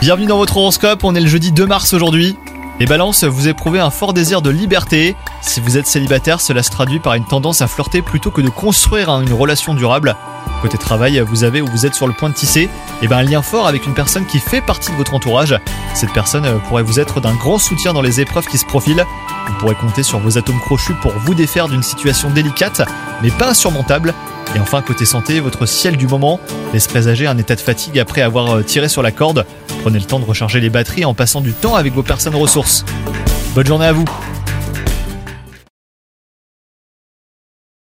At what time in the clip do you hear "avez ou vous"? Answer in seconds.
11.44-11.86